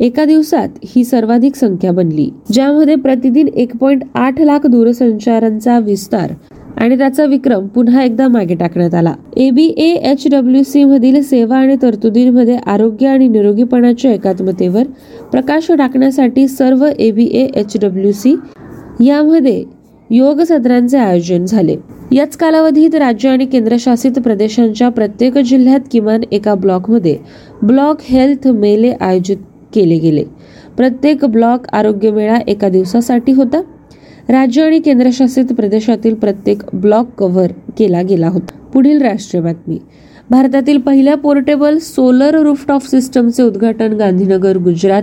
एका 0.00 0.24
दिवसात 0.24 0.68
ही 0.84 1.04
सर्वाधिक 1.04 1.54
संख्या 1.56 1.92
बनली 1.92 2.28
ज्यामध्ये 2.52 2.94
प्रतिदिन 2.94 3.48
एक 3.48 3.76
पॉईंट 3.76 4.02
आठ 4.14 4.40
लाख 4.40 4.66
दूरसंचारांचा 4.66 5.78
विस्तार 5.78 6.32
आणि 6.78 6.96
त्याचा 6.98 7.24
विक्रम 7.24 7.66
पुन्हा 7.66 8.02
एकदा 8.02 8.26
मागे 8.28 8.54
टाकण्यात 8.54 8.94
आला. 8.94 9.14
एबीए 9.36 9.90
एच 10.10 10.26
डब्ल्यू 10.30 10.62
सी 10.62 10.82
मधील 10.84 11.20
सेवा 11.22 11.56
आणि 11.56 11.76
तरतुदींमध्ये 11.82 12.56
आरोग्य 12.66 13.06
आणि 13.06 13.28
निरोगीपणाच्या 13.28 14.12
एकात्मतेवर 14.12 14.82
प्रकाश 15.32 15.70
टाकण्यासाठी 15.70 16.46
सर्व 16.48 16.86
एबीए 16.98 17.46
एच 17.54 17.76
डब्ल्यू 17.82 18.12
सी 18.12 18.34
यामध्ये 19.00 19.64
योग 20.10 20.40
सत्रांचे 20.40 20.98
आयोजन 20.98 21.44
झाले. 21.44 21.76
याच 22.12 22.36
कालावधीत 22.36 22.94
राज्य 22.94 23.28
आणि 23.28 23.46
केंद्रशासित 23.46 24.18
प्रदेशांच्या 24.24 24.88
प्रत्येक 24.88 25.38
जिल्ह्यात 25.38 25.80
किमान 25.92 26.20
एका 26.32 26.54
ब्लॉकमध्ये 26.54 27.16
ब्लॉक 27.62 27.96
हेल्थ 28.00 28.48
मेले 28.48 28.92
आयोजित 29.00 29.36
केले 29.74 29.98
गेले. 29.98 30.24
प्रत्येक 30.76 31.24
ब्लॉक 31.24 31.66
आरोग्य 31.72 32.10
मेळा 32.10 32.38
एका 32.46 32.68
दिवसासाठी 32.68 33.32
होता. 33.32 33.60
राज्य 34.28 34.62
आणि 34.62 34.78
केंद्रशासित 34.78 35.44
प्रदेशातील 35.44 36.14
प्रत्येक 36.14 36.62
ब्लॉक 36.74 37.08
कव्हर 37.18 37.52
केला 37.78 38.02
गेला 38.02 38.28
होता. 38.28 38.58
पुढील 38.58 39.02
राष्ट्रीय 39.02 39.42
बातमी. 39.42 39.78
भारतातील 40.30 40.78
पहिल्या 40.78 41.16
पोर्टेबल 41.16 41.78
सोलर 41.78 42.38
रूफटॉप 42.38 42.86
सिस्टमचे 42.86 43.42
उद्घाटन 43.42 43.92
गांधीनगर 43.92 44.58
गुजरात 44.58 45.02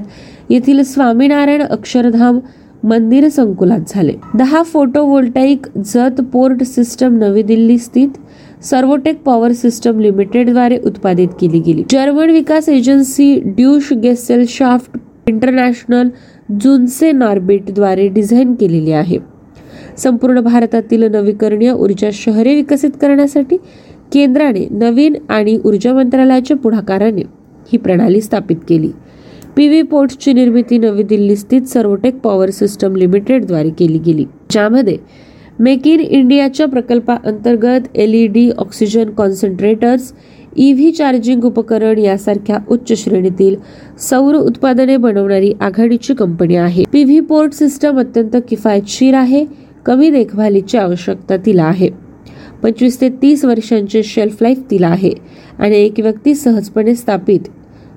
येथील 0.49 0.83
स्वामीनारायण 0.83 1.61
अक्षरधाम 1.61 2.39
मंदिर 2.83 3.27
संकुलात 3.27 3.79
झाले. 3.87 4.13
दहा 4.37 4.63
फोटोवोल्टाईक 4.63 5.65
जत 5.77 6.21
पोर्ट 6.33 6.63
सिस्टम 6.63 7.17
नवी 7.17 7.41
दिल्ली 7.41 7.77
स्थित 7.77 8.09
सर्वोटेक 8.63 9.23
पॉवर 9.23 9.51
सिस्टम 9.51 9.99
लिमिटेडद्वारे 9.99 10.77
उत्पादित 10.77 11.27
केली 11.41 11.59
गेली. 11.59 11.83
जर्मन 11.89 12.29
विकास 12.29 12.69
agency 12.69 13.41
Deutsche 13.45 13.93
Gesell 13.93 14.45
shaft 14.49 14.97
international 15.27 16.09
जुन्से 16.49 17.11
नॉर्बिटद्वारे 17.11 18.07
डिझाईन 18.07 18.53
केलेली 18.55 18.91
आहे. 18.91 19.17
संपूर्ण 19.97 20.39
भारतातील 20.39 21.03
नवीकरणीय 21.11 21.71
ऊर्जा 21.71 22.09
शहरे 22.13 22.55
विकसित 22.55 22.91
करण्यासाठी 23.01 23.57
केंद्राने 24.13 24.67
नवीन 24.71 25.15
आणि 25.29 25.57
ऊर्जा 25.65 25.93
मंत्रालयाच्या 25.93 26.57
पुढाकाराने 26.57 27.21
ही 27.71 27.77
प्रणाली 27.77 28.21
स्थापित 28.21 28.55
केली. 28.67 28.89
पी 29.55 29.67
व्ही 29.67 29.81
पोर्ट्सची 29.81 30.33
निर्मिती 30.33 30.77
नवी 30.77 31.03
दिल्ली 31.03 31.35
स्थित 31.35 31.67
सर्वोटेक 31.67 32.15
पॉवर 32.19 32.49
सिस्टम 32.49 32.95
लिमिटेडद्वारे 32.95 33.69
केली 33.69 33.97
गेली 33.97 34.25
ज्यामध्ये 34.51 34.97
मेक 35.59 35.87
इन 35.87 35.99
इंडियाच्या 35.99 36.67
प्रकल्पाअंतर्गत 36.67 37.87
LED 37.95 38.49
oxygen 38.57 39.09
concentrators 39.09 40.11
EV 40.57 40.91
charging 40.91 41.43
उपकरण 41.43 41.97
यासारख्या 41.97 42.57
उच्च 42.69 43.03
श्रेणीतील 43.03 43.55
सौर 43.99 44.35
उत्पादने 44.35 44.97
बनवणारी 44.97 45.53
आघाडीची 45.61 46.13
कंपनी 46.13 46.55
आहे. 46.55 46.83
पीव्ही 46.91 47.19
पोर्ट 47.19 47.53
सिस्टम 47.53 47.99
अत्यंत 47.99 48.37
किफायतशीर 48.49 49.13
आहे 49.13 49.45
कमी 49.85 50.09
देखभालीची 50.09 50.77
आवश्यकता 50.77 51.37
तिला 51.37 51.63
आहे. 51.63 51.89
पंचवीस 52.63 53.01
ते 53.01 53.09
तीस 53.09 53.45
वर्षांचे 53.45 54.03
शेल्फ 54.03 54.37
लाईफ 54.41 54.63
तिला 54.71 54.87
आहे 54.87 55.11
आणि 55.59 55.77
एक 55.77 55.93
व्यक्ती 55.99 56.35
सहजपणे 56.35 56.95
स्थापित 56.95 57.39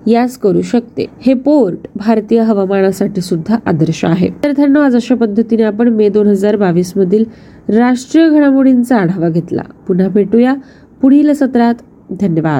यास 0.06 0.38
करू 0.38 0.62
शकते. 0.62 1.06
हे 1.20 1.34
पोर्ट 1.34 1.78
भारतीय 1.96 2.40
हवामानासाठी 2.40 3.20
सुद्धा 3.20 3.56
आदर्श 3.66 4.04
आहे. 4.04 4.26
विद्यार्थ्यांनो 4.26 4.80
आज 4.80 4.96
अशा 4.96 5.14
पद्धतीने 5.14 5.62
आपण 5.62 5.88
मे 5.88 6.08
दोन 6.08 6.26
हजार 6.26 6.56
बावीस 6.56 6.92
मधील 6.96 7.24
राष्ट्रीय 7.68 8.28
घडामोडींचा 8.28 8.96
आढावा 8.96 9.28
घेतला. 9.28 9.62
पुन्हा 9.88 10.08
भेटूया 10.08 10.54
पुढील 11.02 11.32
सत्रात. 11.32 11.74
thế 12.18 12.28
và 12.28 12.56